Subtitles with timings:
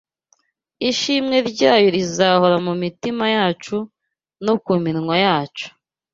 [0.89, 3.77] ishimwe ryayo rizahora mu mitima yacu
[4.45, 5.67] no ku minwa yacu